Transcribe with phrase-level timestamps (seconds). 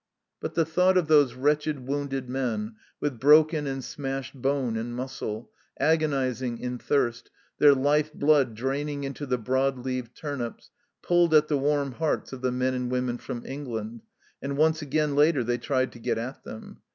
[0.39, 5.51] But the thought of those wretched wounded men, with broken and smashed bone and muscle,
[5.79, 10.71] agonizing in thirst, their life blood draining into the broad leaved turnips,
[11.03, 14.01] pulled at the warm hearts of the men and women from England,
[14.41, 16.79] and once again later they tried to get at them.